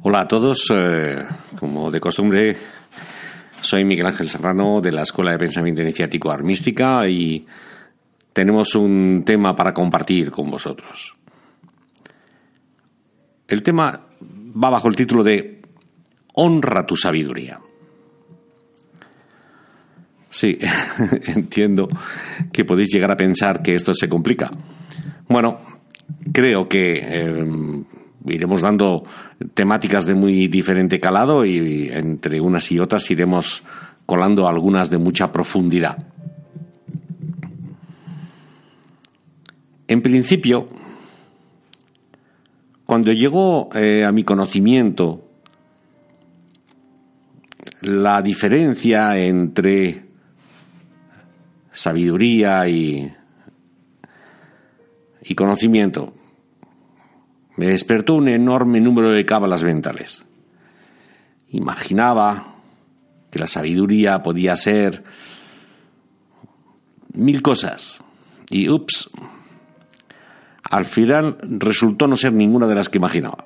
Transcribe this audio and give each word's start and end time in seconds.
Hola 0.00 0.20
a 0.20 0.28
todos, 0.28 0.70
eh, 0.72 1.24
como 1.58 1.90
de 1.90 1.98
costumbre, 1.98 2.56
soy 3.60 3.84
Miguel 3.84 4.06
Ángel 4.06 4.30
Serrano 4.30 4.80
de 4.80 4.92
la 4.92 5.02
Escuela 5.02 5.32
de 5.32 5.38
Pensamiento 5.38 5.82
Iniciático 5.82 6.30
Armística 6.30 7.08
y 7.08 7.44
tenemos 8.32 8.76
un 8.76 9.24
tema 9.26 9.56
para 9.56 9.74
compartir 9.74 10.30
con 10.30 10.52
vosotros. 10.52 11.16
El 13.48 13.64
tema 13.64 14.06
va 14.22 14.70
bajo 14.70 14.86
el 14.86 14.94
título 14.94 15.24
de 15.24 15.62
Honra 16.34 16.86
tu 16.86 16.94
sabiduría. 16.94 17.58
Sí, 20.30 20.58
entiendo 21.26 21.88
que 22.52 22.64
podéis 22.64 22.92
llegar 22.92 23.10
a 23.10 23.16
pensar 23.16 23.62
que 23.62 23.74
esto 23.74 23.92
se 23.94 24.08
complica. 24.08 24.48
Bueno, 25.28 25.58
creo 26.32 26.68
que 26.68 27.00
eh, 27.02 27.84
iremos 28.30 28.62
dando 28.62 29.04
temáticas 29.54 30.06
de 30.06 30.14
muy 30.14 30.48
diferente 30.48 31.00
calado 31.00 31.44
y 31.44 31.88
entre 31.92 32.40
unas 32.40 32.70
y 32.72 32.78
otras 32.78 33.10
iremos 33.10 33.62
colando 34.06 34.48
algunas 34.48 34.90
de 34.90 34.98
mucha 34.98 35.30
profundidad. 35.30 35.98
En 39.86 40.02
principio, 40.02 40.68
cuando 42.84 43.12
llegó 43.12 43.68
eh, 43.74 44.04
a 44.04 44.12
mi 44.12 44.24
conocimiento 44.24 45.24
la 47.82 48.22
diferencia 48.22 49.18
entre 49.18 50.06
sabiduría 51.70 52.68
y, 52.68 53.12
y 55.22 55.34
conocimiento, 55.34 56.17
me 57.58 57.66
despertó 57.66 58.14
un 58.14 58.28
enorme 58.28 58.80
número 58.80 59.10
de 59.10 59.26
cábalas 59.26 59.64
mentales. 59.64 60.24
Imaginaba 61.48 62.54
que 63.32 63.40
la 63.40 63.48
sabiduría 63.48 64.22
podía 64.22 64.54
ser 64.54 65.02
mil 67.14 67.42
cosas. 67.42 67.98
Y 68.48 68.68
ups, 68.68 69.10
al 70.70 70.86
final 70.86 71.36
resultó 71.42 72.06
no 72.06 72.16
ser 72.16 72.32
ninguna 72.32 72.68
de 72.68 72.76
las 72.76 72.88
que 72.88 72.98
imaginaba. 72.98 73.44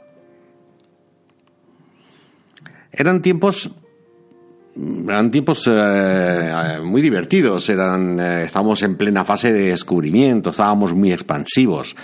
Eran 2.92 3.22
tiempos 3.22 3.70
eran 4.76 5.30
tiempos 5.30 5.68
eh, 5.70 6.80
muy 6.82 7.02
divertidos, 7.02 7.68
eran, 7.68 8.18
eh, 8.18 8.44
estábamos 8.44 8.82
en 8.82 8.96
plena 8.96 9.24
fase 9.24 9.52
de 9.52 9.68
descubrimiento, 9.68 10.50
estábamos 10.50 10.94
muy 10.94 11.12
expansivos, 11.12 11.94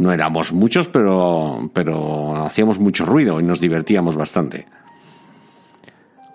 no 0.00 0.12
éramos 0.12 0.50
muchos, 0.50 0.88
pero, 0.88 1.70
pero 1.74 2.34
hacíamos 2.46 2.78
mucho 2.78 3.04
ruido 3.04 3.38
y 3.38 3.42
nos 3.42 3.60
divertíamos 3.60 4.16
bastante. 4.16 4.66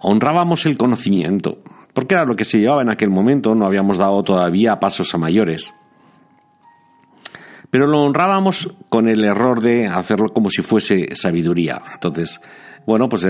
Honrábamos 0.01 0.67
el 0.67 0.77
conocimiento, 0.77 1.63
porque 1.91 2.13
era 2.13 2.25
lo 2.25 2.35
que 2.35 2.45
se 2.45 2.59
llevaba 2.59 2.83
en 2.83 2.91
aquel 2.91 3.09
momento, 3.09 3.55
no 3.55 3.65
habíamos 3.65 3.97
dado 3.97 4.21
todavía 4.21 4.79
pasos 4.79 5.15
a 5.15 5.17
mayores. 5.17 5.73
Pero 7.71 7.87
lo 7.87 8.03
honrábamos 8.03 8.71
con 8.89 9.09
el 9.09 9.25
error 9.25 9.61
de 9.61 9.87
hacerlo 9.87 10.31
como 10.31 10.51
si 10.51 10.61
fuese 10.61 11.15
sabiduría. 11.15 11.81
Entonces, 11.91 12.41
bueno, 12.85 13.09
pues 13.09 13.25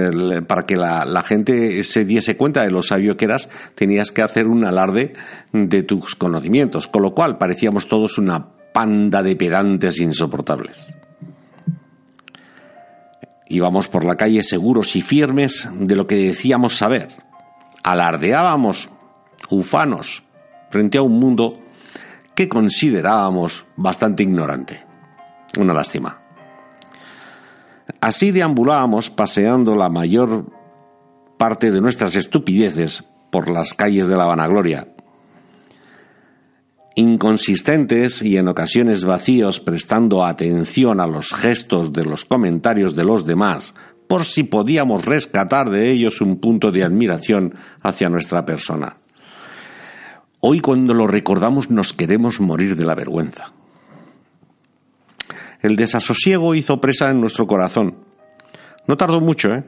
para 0.48 0.66
que 0.66 0.76
la, 0.76 1.06
la, 1.06 1.24
gente 1.24 1.82
se 1.86 2.04
diese 2.04 2.36
cuenta 2.36 2.64
de 2.64 2.72
lo 2.72 2.82
sabio 2.82 3.16
que 3.16 3.24
eras, 3.24 3.50
tenías 3.74 4.12
que 4.12 4.22
hacer 4.22 4.48
un 4.48 4.66
alarde 4.66 5.14
de 5.54 5.84
tus 5.84 6.16
conocimientos, 6.16 6.90
con 6.90 7.04
lo 7.04 7.16
cual 7.16 7.38
parecíamos 7.38 7.88
todos 7.88 8.18
una 8.18 8.50
panda 8.76 9.24
de 9.24 9.38
pedantes 9.38 10.02
insoportables. 10.02 10.86
Íbamos 13.48 13.88
por 13.88 14.04
la 14.04 14.18
calle 14.18 14.44
seguros 14.44 14.98
y 14.98 15.02
firmes 15.02 15.70
de 15.80 15.96
lo 15.96 16.08
que 16.08 16.18
decíamos 16.18 16.76
saber. 16.76 17.08
Alardeábamos, 17.84 18.90
ufanos, 19.50 20.24
frente 20.72 20.98
a 20.98 21.04
un 21.04 21.18
mundo 21.18 21.58
que 22.36 22.50
considerábamos 22.50 23.66
bastante 23.78 24.24
ignorante. 24.24 24.84
Una 25.58 25.74
lástima. 25.74 26.20
Así 28.02 28.32
deambulábamos 28.32 29.10
paseando 29.10 29.78
la 29.78 29.88
mayor 29.88 30.52
parte 31.38 31.72
de 31.72 31.80
nuestras 31.80 32.18
estupideces 32.18 33.06
por 33.30 33.50
las 33.50 33.74
calles 33.74 34.08
de 34.08 34.18
la 34.18 34.26
vanagloria, 34.26 34.95
inconsistentes 36.96 38.22
y 38.22 38.38
en 38.38 38.48
ocasiones 38.48 39.04
vacíos 39.04 39.60
prestando 39.60 40.24
atención 40.24 41.02
a 41.02 41.08
los 41.08 41.34
gestos 41.34 41.92
de 41.92 42.06
los 42.06 42.24
comentarios 42.24 42.96
de 42.96 43.04
los 43.04 43.26
demás, 43.26 43.74
por 44.08 44.24
si 44.24 44.44
podíamos 44.44 45.06
rescatar 45.06 45.70
de 45.70 45.92
ellos 45.92 46.22
un 46.22 46.38
punto 46.40 46.72
de 46.72 46.84
admiración 46.84 47.56
hacia 47.82 48.10
nuestra 48.10 48.46
persona. 48.46 48.98
Hoy 50.40 50.62
cuando 50.62 50.94
lo 50.94 51.06
recordamos 51.06 51.70
nos 51.70 51.92
queremos 51.92 52.40
morir 52.40 52.78
de 52.78 52.86
la 52.86 52.96
vergüenza. 52.96 53.52
El 55.62 55.76
desasosiego 55.76 56.56
hizo 56.56 56.80
presa 56.80 57.10
en 57.12 57.20
nuestro 57.20 57.46
corazón. 57.46 57.98
No 58.88 58.96
tardó 58.96 59.20
mucho, 59.20 59.54
¿eh? 59.54 59.64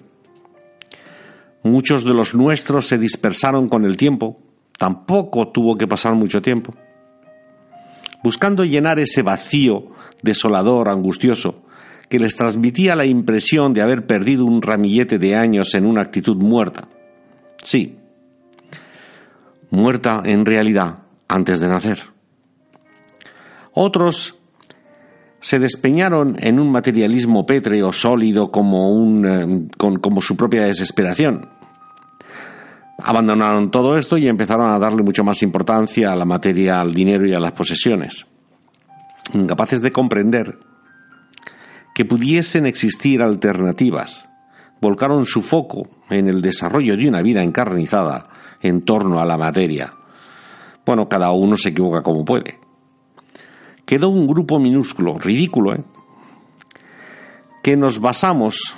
Muchos 1.64 2.04
de 2.04 2.14
los 2.14 2.36
nuestros 2.36 2.88
se 2.88 3.00
dispersaron 3.00 3.68
con 3.68 3.84
el 3.84 3.98
tiempo. 3.98 4.40
Tampoco 4.78 5.50
tuvo 5.50 5.76
que 5.76 5.88
pasar 5.88 6.14
mucho 6.14 6.42
tiempo 6.42 6.76
buscando 8.24 8.66
llenar 8.66 9.00
ese 9.00 9.22
vacío 9.22 9.92
desolador, 10.22 10.90
angustioso, 10.90 11.64
que 12.10 12.20
les 12.20 12.36
transmitía 12.36 12.96
la 12.96 13.06
impresión 13.06 13.74
de 13.74 13.82
haber 13.82 14.06
perdido 14.06 14.46
un 14.46 14.62
ramillete 14.62 15.20
de 15.20 15.36
años 15.36 15.74
en 15.76 15.86
una 15.86 16.02
actitud 16.02 16.38
muerta. 16.38 16.88
Sí, 17.62 17.98
muerta 19.70 20.22
en 20.26 20.46
realidad 20.46 21.00
antes 21.28 21.60
de 21.60 21.68
nacer. 21.68 22.02
Otros 23.74 24.36
se 25.40 25.60
despeñaron 25.60 26.36
en 26.40 26.60
un 26.60 26.72
materialismo 26.72 27.46
pétreo, 27.46 27.94
sólido, 27.94 28.52
como, 28.52 28.92
un, 28.92 29.26
eh, 29.26 29.68
como 29.78 30.22
su 30.22 30.36
propia 30.36 30.64
desesperación. 30.64 31.57
Abandonaron 33.04 33.70
todo 33.70 33.98
esto 33.98 34.18
y 34.18 34.28
empezaron 34.28 34.72
a 34.72 34.80
darle 34.80 35.04
mucho 35.04 35.24
más 35.24 35.44
importancia 35.44 36.12
a 36.12 36.16
la 36.16 36.26
materia, 36.26 36.82
al 36.82 36.94
dinero 36.94 37.28
y 37.28 37.34
a 37.34 37.40
las 37.40 37.52
posesiones. 37.52 38.26
Incapaces 39.34 39.82
de 39.82 39.92
comprender 39.92 40.58
que 41.94 42.06
pudiesen 42.06 42.66
existir 42.66 43.22
alternativas, 43.22 44.30
volcaron 44.82 45.26
su 45.26 45.42
foco 45.42 45.90
en 46.10 46.28
el 46.28 46.42
desarrollo 46.42 46.96
de 46.96 47.08
una 47.08 47.22
vida 47.22 47.44
encarnizada 47.44 48.30
en 48.62 48.82
torno 48.82 49.20
a 49.20 49.26
la 49.26 49.38
materia. 49.38 49.94
Bueno, 50.86 51.10
cada 51.10 51.32
uno 51.32 51.58
se 51.58 51.70
equivoca 51.70 52.02
como 52.02 52.24
puede. 52.24 52.60
Quedó 53.86 54.10
un 54.10 54.28
grupo 54.28 54.60
minúsculo, 54.60 55.18
ridículo, 55.18 55.76
¿eh? 55.76 55.84
que 57.64 57.76
nos 57.76 58.00
basamos 58.00 58.76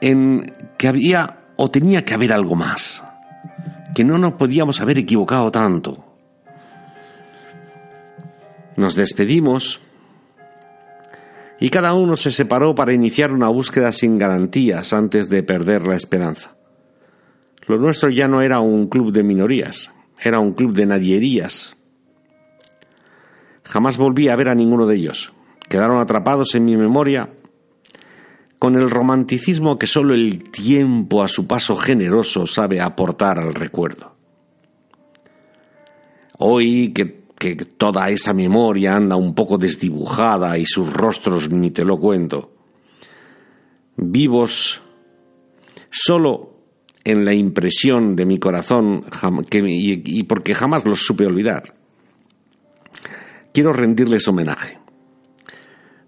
en 0.00 0.52
que 0.78 0.88
había 0.88 1.38
o 1.56 1.70
tenía 1.70 2.04
que 2.04 2.14
haber 2.14 2.32
algo 2.32 2.54
más, 2.54 3.04
que 3.94 4.04
no 4.04 4.18
nos 4.18 4.34
podíamos 4.34 4.80
haber 4.80 4.98
equivocado 4.98 5.50
tanto. 5.50 6.04
Nos 8.76 8.94
despedimos 8.94 9.80
y 11.58 11.70
cada 11.70 11.94
uno 11.94 12.16
se 12.16 12.30
separó 12.30 12.74
para 12.74 12.92
iniciar 12.92 13.32
una 13.32 13.48
búsqueda 13.48 13.90
sin 13.92 14.18
garantías 14.18 14.92
antes 14.92 15.28
de 15.30 15.42
perder 15.42 15.86
la 15.86 15.96
esperanza. 15.96 16.56
Lo 17.66 17.78
nuestro 17.78 18.10
ya 18.10 18.28
no 18.28 18.42
era 18.42 18.60
un 18.60 18.88
club 18.88 19.12
de 19.12 19.22
minorías, 19.22 19.92
era 20.22 20.38
un 20.38 20.52
club 20.52 20.74
de 20.74 20.86
nadierías. 20.86 21.76
Jamás 23.64 23.96
volví 23.96 24.28
a 24.28 24.36
ver 24.36 24.48
a 24.48 24.54
ninguno 24.54 24.86
de 24.86 24.96
ellos. 24.96 25.32
Quedaron 25.68 25.98
atrapados 25.98 26.54
en 26.54 26.64
mi 26.64 26.76
memoria 26.76 27.30
con 28.66 28.74
el 28.74 28.90
romanticismo 28.90 29.78
que 29.78 29.86
sólo 29.86 30.12
el 30.12 30.50
tiempo 30.50 31.22
a 31.22 31.28
su 31.28 31.46
paso 31.46 31.76
generoso 31.76 32.48
sabe 32.48 32.80
aportar 32.80 33.38
al 33.38 33.54
recuerdo. 33.54 34.16
Hoy 36.38 36.92
que 36.92 37.26
que 37.38 37.54
toda 37.54 38.10
esa 38.10 38.32
memoria 38.32 38.96
anda 38.96 39.14
un 39.14 39.36
poco 39.36 39.56
desdibujada 39.56 40.58
y 40.58 40.66
sus 40.66 40.92
rostros 40.92 41.48
ni 41.48 41.70
te 41.70 41.84
lo 41.84 42.00
cuento. 42.00 42.56
Vivos 43.96 44.82
solo 45.88 46.58
en 47.04 47.24
la 47.24 47.34
impresión 47.34 48.16
de 48.16 48.26
mi 48.26 48.40
corazón 48.40 49.04
y 49.52 50.22
porque 50.24 50.56
jamás 50.56 50.84
los 50.84 51.06
supe 51.06 51.24
olvidar. 51.24 51.72
Quiero 53.52 53.72
rendirles 53.72 54.26
homenaje, 54.26 54.80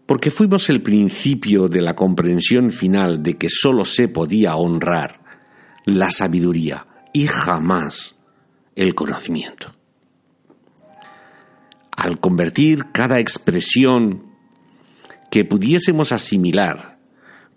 porque 0.08 0.30
fuimos 0.30 0.70
el 0.70 0.80
principio 0.80 1.68
de 1.68 1.82
la 1.82 1.94
comprensión 1.94 2.72
final 2.72 3.22
de 3.22 3.36
que 3.36 3.50
solo 3.50 3.84
se 3.84 4.08
podía 4.08 4.56
honrar 4.56 5.20
la 5.84 6.10
sabiduría 6.10 6.86
y 7.12 7.26
jamás 7.26 8.16
el 8.74 8.94
conocimiento. 8.94 9.70
Al 11.94 12.20
convertir 12.20 12.86
cada 12.90 13.20
expresión 13.20 14.32
que 15.30 15.44
pudiésemos 15.44 16.10
asimilar 16.12 16.98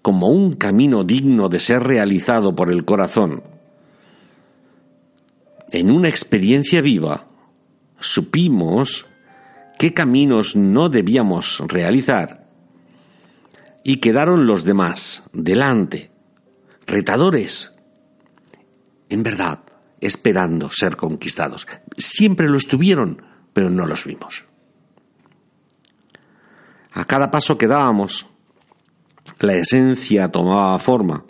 como 0.01 0.27
un 0.27 0.51
camino 0.51 1.06
digno 1.06 1.48
de 1.48 1.62
ser 1.62 1.83
realizado 1.83 2.53
por 2.53 2.69
el 2.69 2.83
corazón, 2.83 3.44
en 5.71 5.89
una 5.89 6.09
experiencia 6.09 6.81
viva, 6.81 7.27
supimos 8.01 9.07
qué 9.80 9.94
caminos 9.94 10.57
no 10.57 10.89
debíamos 10.89 11.63
realizar 11.69 12.40
y 13.83 13.98
quedaron 13.98 14.45
los 14.45 14.63
demás 14.63 15.24
delante, 15.33 16.12
retadores, 16.86 17.74
en 19.10 19.24
verdad, 19.24 19.60
esperando 20.00 20.69
ser 20.72 20.95
conquistados. 20.98 21.68
Siempre 21.98 22.50
lo 22.50 22.57
estuvieron, 22.57 23.22
pero 23.54 23.69
no 23.69 23.86
los 23.86 24.06
vimos. 24.06 24.45
A 26.94 27.06
cada 27.06 27.31
paso 27.31 27.57
que 27.57 27.68
dábamos, 27.68 28.28
la 29.39 29.56
esencia 29.56 30.30
tomaba 30.30 30.77
forma 30.80 31.25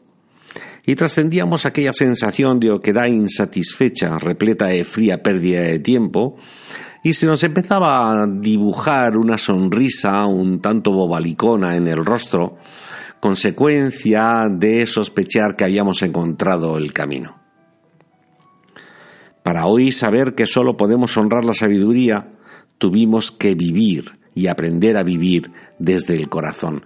y 0.86 0.96
trascendíamos 0.96 1.66
aquella 1.66 1.94
sensación 1.94 2.60
de 2.60 2.72
oquedad 2.72 3.06
insatisfecha, 3.06 4.18
repleta 4.18 4.68
de 4.68 4.84
fría 4.84 5.22
pérdida 5.22 5.62
de 5.62 5.80
tiempo, 5.80 6.38
y 7.04 7.14
se 7.14 7.26
nos 7.26 7.44
empezaba 7.44 8.24
a 8.24 8.28
dibujar 8.28 9.18
una 9.18 9.38
sonrisa 9.38 10.26
un 10.26 10.62
tanto 10.62 10.92
bobalicona 10.92 11.76
en 11.76 11.88
el 11.88 12.06
rostro, 12.06 12.58
consecuencia 13.20 14.48
de 14.50 14.86
sospechar 14.86 15.56
que 15.56 15.64
habíamos 15.64 16.02
encontrado 16.04 16.78
el 16.78 16.94
camino. 16.94 17.40
Para 19.44 19.66
hoy 19.66 19.92
saber 19.92 20.36
que 20.36 20.46
solo 20.46 20.78
podemos 20.78 21.18
honrar 21.18 21.44
la 21.44 21.54
sabiduría, 21.54 22.30
tuvimos 22.78 23.32
que 23.32 23.56
vivir 23.56 24.20
y 24.36 24.48
aprender 24.48 24.98
a 24.98 25.04
vivir 25.04 25.52
desde 25.82 26.16
el 26.16 26.30
corazón. 26.30 26.86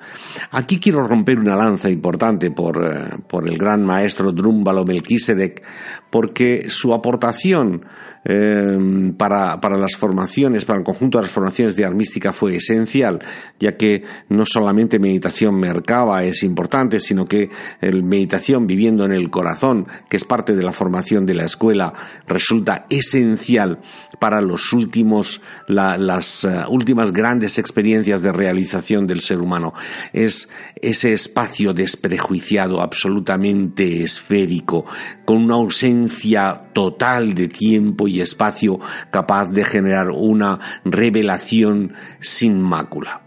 Aquí 0.51 0.79
quiero 0.79 1.07
romper 1.07 1.37
una 1.37 1.55
lanza 1.55 1.89
importante 1.89 2.51
por, 2.51 2.83
eh, 2.83 3.17
por 3.27 3.47
el 3.47 3.57
gran 3.57 3.85
maestro 3.85 4.31
Drúmbalo 4.31 4.85
Melquisedec, 4.85 5.63
porque 6.09 6.67
su 6.69 6.93
aportación 6.93 7.85
eh, 8.23 9.13
para, 9.17 9.59
para, 9.61 9.77
las 9.77 9.95
formaciones, 9.97 10.65
para 10.65 10.79
el 10.79 10.85
conjunto 10.85 11.17
de 11.17 11.23
las 11.23 11.31
formaciones 11.31 11.75
de 11.75 11.85
armística 11.85 12.33
fue 12.33 12.55
esencial, 12.55 13.19
ya 13.59 13.77
que 13.77 14.03
no 14.29 14.45
solamente 14.45 14.97
meditación 14.97 15.59
mercaba 15.59 16.23
es 16.23 16.41
importante, 16.41 16.99
sino 16.99 17.25
que 17.25 17.49
el 17.81 18.03
meditación 18.03 18.65
viviendo 18.65 19.05
en 19.05 19.11
el 19.11 19.29
corazón, 19.29 19.87
que 20.09 20.17
es 20.17 20.23
parte 20.23 20.55
de 20.55 20.63
la 20.63 20.71
formación 20.71 21.25
de 21.25 21.35
la 21.35 21.43
escuela, 21.43 21.93
resulta 22.27 22.87
esencial 22.89 23.79
para 24.19 24.41
los 24.41 24.73
últimos, 24.73 25.41
las 25.67 26.45
uh, 26.45 26.69
últimas 26.69 27.11
grandes 27.11 27.59
experiencias 27.59 28.21
de 28.21 28.31
realización 28.31 28.84
del 28.85 29.21
ser 29.21 29.41
humano. 29.41 29.73
Es 30.13 30.47
ese 30.75 31.13
espacio 31.13 31.73
desprejuiciado, 31.73 32.81
absolutamente 32.81 34.03
esférico, 34.03 34.85
con 35.25 35.37
una 35.37 35.55
ausencia 35.55 36.69
total 36.71 37.33
de 37.33 37.47
tiempo 37.47 38.07
y 38.07 38.21
espacio 38.21 38.79
capaz 39.09 39.47
de 39.47 39.65
generar 39.65 40.09
una 40.09 40.59
revelación 40.85 41.93
sin 42.19 42.61
mácula. 42.61 43.21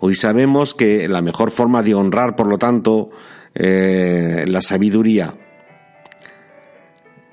Hoy 0.00 0.14
sabemos 0.14 0.74
que 0.74 1.06
la 1.08 1.20
mejor 1.20 1.50
forma 1.50 1.82
de 1.82 1.94
honrar, 1.94 2.34
por 2.34 2.48
lo 2.48 2.58
tanto, 2.58 3.10
eh, 3.54 4.44
la 4.48 4.62
sabiduría 4.62 5.34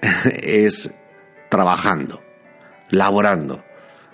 es 0.43 0.93
trabajando, 1.49 2.21
laborando, 2.89 3.63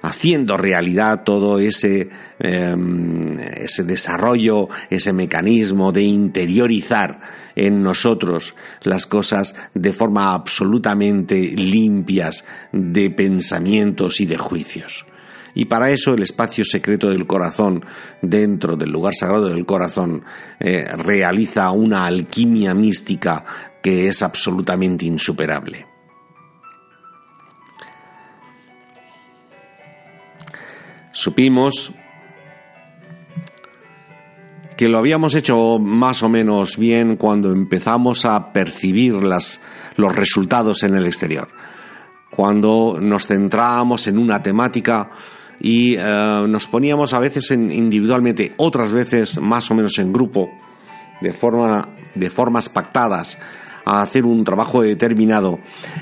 haciendo 0.04 0.58
realidad 0.58 1.24
todo 1.24 1.60
ese, 1.60 2.10
em, 2.38 3.40
ese 3.40 3.86
desarrollo, 3.86 4.68
ese 4.90 5.14
mecanismo 5.14 5.92
de 5.92 6.04
interiorizar 6.04 7.22
en 7.56 7.82
nosotros 7.82 8.54
las 8.84 9.08
cosas 9.08 9.56
de 9.74 9.94
forma 9.94 10.34
absolutamente 10.34 11.36
limpias 11.56 12.44
de 12.74 13.10
pensamientos 13.12 14.20
y 14.20 14.26
de 14.26 14.38
juicios. 14.38 15.06
Y 15.56 15.66
para 15.66 15.92
eso 15.92 16.14
el 16.14 16.24
espacio 16.24 16.66
secreto 16.66 17.10
del 17.10 17.26
corazón, 17.26 17.86
dentro 18.22 18.76
del 18.76 18.92
lugar 18.92 19.14
sagrado 19.14 19.48
del 19.48 19.66
corazón, 19.66 20.24
eh, 20.60 20.86
realiza 20.98 21.72
una 21.72 22.08
alquimia 22.08 22.74
mística 22.74 23.46
que 23.82 24.08
es 24.08 24.22
absolutamente 24.22 25.06
insuperable. 25.06 25.93
Supimos 31.14 31.94
que 34.76 34.90
lo 34.90 34.98
habíamos 34.98 35.36
hecho 35.36 35.78
más 35.80 36.24
o 36.24 36.30
menos 36.30 36.78
bien 36.78 37.16
cuando 37.16 37.52
empezamos 37.52 38.26
a 38.26 38.52
percibir 38.52 39.14
las, 39.14 39.62
los 39.96 40.16
resultados 40.16 40.82
en 40.84 40.96
el 40.96 41.06
exterior. 41.06 41.48
Cuando 42.32 42.98
nos 43.00 43.28
centrábamos 43.28 44.08
en 44.08 44.18
una 44.18 44.42
temática 44.42 45.12
y 45.60 45.96
eh, 45.96 46.46
nos 46.48 46.66
poníamos 46.66 47.14
a 47.14 47.20
veces 47.20 47.52
individualmente, 47.52 48.54
otras 48.58 48.92
veces 48.92 49.40
más 49.40 49.70
o 49.70 49.76
menos 49.76 50.00
en 50.00 50.12
grupo, 50.12 50.50
de, 51.22 51.32
forma, 51.32 51.88
de 52.16 52.30
formas 52.32 52.70
pactadas, 52.70 53.38
a 53.86 54.02
hacer 54.02 54.26
un 54.26 54.44
trabajo 54.44 54.82
determinado 54.82 55.60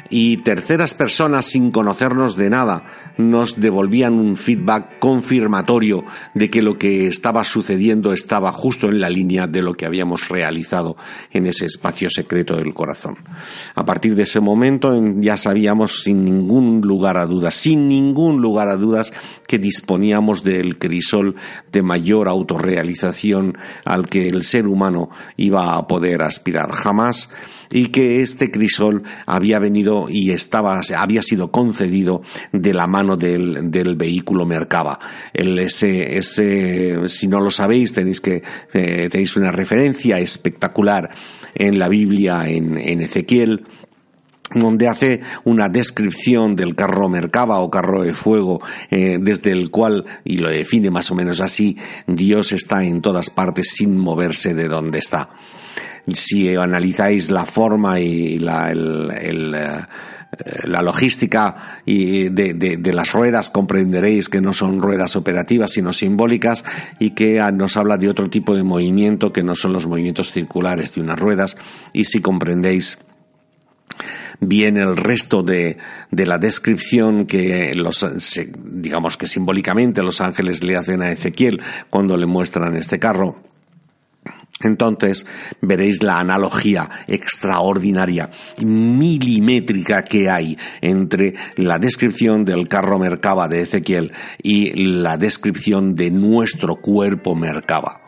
y 0.09 0.37
terceras 0.37 0.93
personas 0.93 1.45
sin 1.45 1.71
conocernos 1.71 2.35
de 2.35 2.49
nada 2.49 2.85
nos 3.17 3.59
devolvían 3.59 4.13
un 4.13 4.37
feedback 4.37 4.99
confirmatorio 4.99 6.03
de 6.33 6.49
que 6.49 6.61
lo 6.61 6.77
que 6.77 7.07
estaba 7.07 7.43
sucediendo 7.43 8.13
estaba 8.13 8.51
justo 8.51 8.87
en 8.87 8.99
la 8.99 9.09
línea 9.09 9.47
de 9.47 9.61
lo 9.61 9.73
que 9.73 9.85
habíamos 9.85 10.29
realizado 10.29 10.97
en 11.31 11.45
ese 11.45 11.65
espacio 11.65 12.09
secreto 12.09 12.55
del 12.55 12.73
corazón. 12.73 13.17
A 13.75 13.85
partir 13.85 14.15
de 14.15 14.23
ese 14.23 14.39
momento 14.39 14.99
ya 15.17 15.37
sabíamos 15.37 16.03
sin 16.03 16.25
ningún 16.25 16.81
lugar 16.81 17.17
a 17.17 17.25
dudas, 17.25 17.55
sin 17.55 17.87
ningún 17.87 18.41
lugar 18.41 18.67
a 18.67 18.77
dudas 18.77 19.13
que 19.47 19.59
disponíamos 19.59 20.43
del 20.43 20.77
crisol 20.77 21.35
de 21.71 21.81
mayor 21.81 22.27
autorrealización 22.27 23.57
al 23.85 24.07
que 24.07 24.27
el 24.27 24.43
ser 24.43 24.67
humano 24.67 25.09
iba 25.37 25.75
a 25.75 25.87
poder 25.87 26.23
aspirar. 26.23 26.71
Jamás 26.71 27.29
y 27.71 27.87
que 27.87 28.21
este 28.21 28.51
crisol 28.51 29.03
había 29.25 29.59
venido 29.59 30.07
y 30.09 30.31
estaba, 30.31 30.81
había 30.97 31.23
sido 31.23 31.51
concedido 31.51 32.21
de 32.51 32.73
la 32.73 32.87
mano 32.87 33.17
del, 33.17 33.71
del 33.71 33.95
vehículo 33.95 34.45
Mercaba. 34.45 34.99
El, 35.33 35.57
ese, 35.59 36.17
ese, 36.17 37.07
si 37.07 37.27
no 37.27 37.39
lo 37.39 37.49
sabéis, 37.49 37.93
tenéis 37.93 38.21
que, 38.21 38.43
eh, 38.73 39.09
tenéis 39.09 39.35
una 39.35 39.51
referencia 39.51 40.19
espectacular 40.19 41.09
en 41.55 41.79
la 41.79 41.87
Biblia, 41.87 42.47
en, 42.47 42.77
en 42.77 43.01
Ezequiel, 43.01 43.63
donde 44.53 44.87
hace 44.87 45.21
una 45.45 45.69
descripción 45.69 46.55
del 46.55 46.75
carro 46.75 47.07
Mercaba 47.07 47.59
o 47.59 47.69
carro 47.69 48.03
de 48.03 48.13
fuego, 48.13 48.61
eh, 48.89 49.17
desde 49.21 49.51
el 49.51 49.71
cual, 49.71 50.05
y 50.25 50.37
lo 50.37 50.49
define 50.49 50.89
más 50.89 51.09
o 51.11 51.15
menos 51.15 51.39
así, 51.39 51.77
Dios 52.05 52.51
está 52.51 52.83
en 52.83 53.01
todas 53.01 53.29
partes 53.29 53.69
sin 53.71 53.97
moverse 53.97 54.53
de 54.53 54.67
donde 54.67 54.99
está 54.99 55.29
si 56.13 56.55
analizáis 56.55 57.29
la 57.29 57.45
forma 57.45 57.99
y 57.99 58.37
la, 58.37 58.71
eh, 58.71 60.67
la 60.67 60.81
logística 60.81 61.81
y 61.85 62.29
de, 62.29 62.53
de, 62.53 62.93
las 62.93 63.11
ruedas 63.11 63.49
comprenderéis 63.49 64.29
que 64.29 64.41
no 64.41 64.53
son 64.53 64.81
ruedas 64.81 65.15
operativas 65.15 65.71
sino 65.71 65.91
simbólicas 65.93 66.63
y 66.99 67.11
que 67.11 67.41
nos 67.53 67.75
habla 67.77 67.97
de 67.97 68.09
otro 68.09 68.29
tipo 68.29 68.55
de 68.55 68.63
movimiento 68.63 69.33
que 69.33 69.43
no 69.43 69.55
son 69.55 69.73
los 69.73 69.87
movimientos 69.87 70.31
circulares 70.31 70.93
de 70.93 71.01
unas 71.01 71.19
ruedas. 71.19 71.57
Y 71.93 72.05
si 72.05 72.21
comprendéis 72.21 72.97
bien 74.39 74.77
el 74.77 74.95
resto 74.95 75.43
de, 75.43 75.77
de 76.09 76.25
la 76.25 76.37
descripción 76.37 77.25
que 77.25 77.73
los, 77.75 78.05
digamos 78.55 79.17
que 79.17 79.27
simbólicamente 79.27 80.01
los 80.01 80.21
ángeles 80.21 80.63
le 80.63 80.77
hacen 80.77 81.01
a 81.01 81.11
Ezequiel 81.11 81.61
cuando 81.89 82.17
le 82.17 82.25
muestran 82.25 82.75
este 82.75 82.99
carro 82.99 83.50
entonces 84.63 85.25
veréis 85.61 86.03
la 86.03 86.19
analogía 86.19 86.89
extraordinaria, 87.07 88.29
milimétrica 88.59 90.03
que 90.03 90.29
hay 90.29 90.57
entre 90.81 91.35
la 91.55 91.79
descripción 91.79 92.45
del 92.45 92.67
carro 92.67 92.99
Merkaba 92.99 93.47
de 93.47 93.61
Ezequiel 93.61 94.11
y 94.41 94.71
la 94.73 95.17
descripción 95.17 95.95
de 95.95 96.11
nuestro 96.11 96.75
cuerpo 96.77 97.35
Merkaba. 97.35 98.01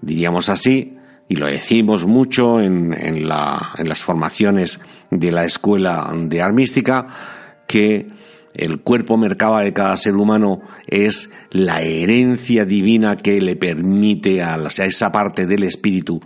Diríamos 0.00 0.48
así, 0.48 0.96
y 1.28 1.36
lo 1.36 1.46
decimos 1.46 2.06
mucho 2.06 2.60
en, 2.60 2.94
en 2.94 3.28
las 3.28 4.02
formaciones 4.02 4.80
de 5.10 5.32
la 5.32 5.44
escuela 5.44 6.12
de 6.14 6.40
armística, 6.40 7.08
que 7.66 8.06
el 8.56 8.80
cuerpo 8.80 9.16
mercaba 9.16 9.62
de 9.62 9.72
cada 9.72 9.96
ser 9.96 10.14
humano 10.16 10.62
es 10.86 11.30
la 11.50 11.82
herencia 11.82 12.64
divina 12.64 13.16
que 13.16 13.40
le 13.40 13.56
permite 13.56 14.42
a, 14.42 14.58
esa 14.78 15.12
parte 15.12 15.46
del 15.46 15.62
espíritu 15.62 16.20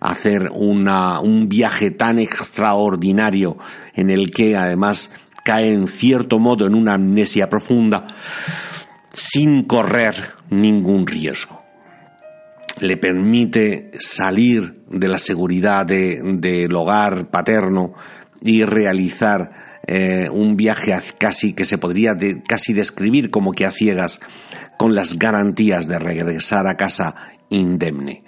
hacer 0.00 0.50
un 0.52 1.48
viaje 1.48 1.90
tan 1.90 2.18
extraordinario 2.18 3.58
en 3.94 4.10
el 4.10 4.30
que 4.30 4.56
además 4.56 5.10
cae 5.44 5.72
en 5.72 5.88
cierto 5.88 6.38
modo 6.38 6.66
en 6.66 6.74
una 6.74 6.94
amnesia 6.94 7.48
profunda 7.48 8.06
sin 9.12 9.64
correr 9.64 10.32
ningún 10.50 11.06
riesgo. 11.06 11.62
Le 12.80 12.96
permite 12.96 13.92
salir 13.98 14.82
de 14.88 15.08
la 15.08 15.18
seguridad 15.18 15.86
del 15.86 16.74
hogar 16.74 17.30
paterno 17.30 17.94
y 18.44 18.62
realizar 18.64 19.52
eh, 19.86 20.28
un 20.30 20.56
viaje 20.56 20.94
casi 21.18 21.54
que 21.54 21.64
se 21.64 21.78
podría 21.78 22.14
casi 22.46 22.74
describir 22.74 23.30
como 23.30 23.52
que 23.52 23.64
a 23.64 23.70
ciegas, 23.70 24.20
con 24.76 24.94
las 24.94 25.18
garantías 25.18 25.88
de 25.88 25.98
regresar 25.98 26.66
a 26.66 26.76
casa 26.76 27.16
indemne 27.48 28.22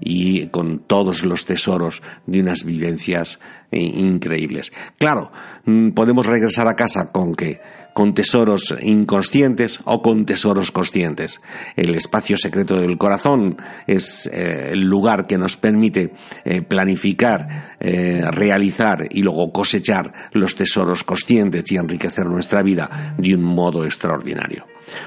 y 0.00 0.48
con 0.48 0.80
todos 0.80 1.22
los 1.24 1.44
tesoros 1.44 2.02
de 2.26 2.40
unas 2.40 2.64
vivencias 2.64 3.38
eh, 3.70 3.80
increíbles. 3.80 4.72
Claro, 4.98 5.30
mm, 5.64 5.90
podemos 5.90 6.26
regresar 6.26 6.66
a 6.66 6.76
casa 6.76 7.12
con 7.12 7.34
que 7.34 7.60
con 7.92 8.14
tesoros 8.14 8.74
inconscientes 8.82 9.80
o 9.84 10.02
con 10.02 10.26
tesoros 10.26 10.72
conscientes. 10.72 11.40
El 11.76 11.94
espacio 11.94 12.36
secreto 12.36 12.80
del 12.80 12.98
corazón 12.98 13.56
es 13.86 14.26
eh, 14.26 14.70
el 14.72 14.80
lugar 14.80 15.26
que 15.26 15.38
nos 15.38 15.56
permite 15.56 16.12
eh, 16.44 16.62
planificar, 16.62 17.76
eh, 17.80 18.22
realizar 18.30 19.08
y 19.10 19.22
luego 19.22 19.52
cosechar 19.52 20.12
los 20.32 20.54
tesoros 20.54 21.04
conscientes 21.04 21.70
y 21.70 21.76
enriquecer 21.76 22.26
nuestra 22.26 22.62
vida 22.62 23.14
de 23.18 23.34
un 23.34 23.42
modo 23.42 23.84
extraordinario. 23.84 24.66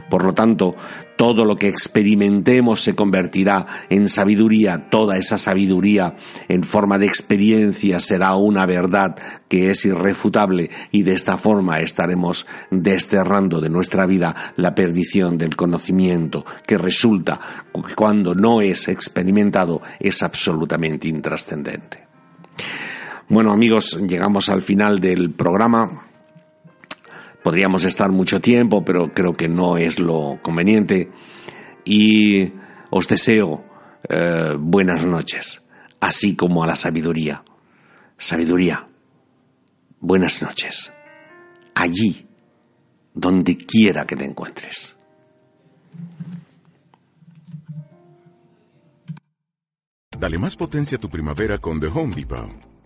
Por 0.10 0.24
lo 0.26 0.34
tanto, 0.34 0.76
todo 1.18 1.46
lo 1.46 1.58
que 1.58 1.68
experimentemos 1.68 2.82
se 2.82 2.96
convertirá 2.96 3.66
en 3.90 4.10
sabiduría, 4.10 4.90
toda 4.90 5.18
esa 5.18 5.38
sabiduría 5.38 6.16
en 6.48 6.64
forma 6.64 6.98
de 6.98 7.06
experiencia 7.06 8.00
será 8.00 8.36
una 8.36 8.66
verdad 8.66 9.16
que 9.48 9.70
es 9.70 9.86
irrefutable 9.86 10.70
y 10.92 11.04
de 11.04 11.14
esta 11.14 11.38
forma 11.38 11.80
estaremos 11.82 12.48
desterrando 12.72 13.62
de 13.62 13.70
nuestra 13.70 14.06
vida 14.06 14.54
la 14.56 14.76
perdición 14.76 15.38
del 15.38 15.56
conocimiento 15.56 16.46
que 16.66 16.78
resulta 16.78 17.40
cuando 17.96 18.36
no 18.36 18.62
es 18.62 18.88
experimentado 18.88 19.82
es 20.00 20.24
absolutamente 20.24 21.08
intrascendente. 21.08 22.08
Bueno 23.30 23.52
amigos, 23.52 24.00
llegamos 24.06 24.50
al 24.50 24.62
final 24.62 25.00
del 25.00 25.32
programa. 25.32 26.03
Podríamos 27.44 27.84
estar 27.84 28.12
mucho 28.12 28.40
tiempo, 28.40 28.86
pero 28.86 29.14
creo 29.14 29.34
que 29.34 29.50
no 29.50 29.78
es 29.78 30.00
lo 30.00 30.40
conveniente. 30.42 31.12
Y 31.86 32.54
os 32.90 33.08
deseo 33.08 33.64
eh, 34.10 34.56
buenas 34.58 35.06
noches, 35.06 35.62
así 36.00 36.36
como 36.36 36.64
a 36.64 36.68
la 36.68 36.76
sabiduría. 36.76 37.44
Sabiduría, 38.18 38.88
buenas 40.00 40.42
noches. 40.42 40.94
Allí, 41.76 42.26
donde 43.14 43.58
quiera 43.58 44.06
que 44.06 44.16
te 44.16 44.26
encuentres. 44.26 44.96
Dale 50.18 50.38
más 50.38 50.56
potencia 50.56 50.98
a 50.98 51.02
tu 51.02 51.10
primavera 51.10 51.58
con 51.58 51.82
The 51.82 51.88
Home 51.88 52.16
Depot. 52.16 52.73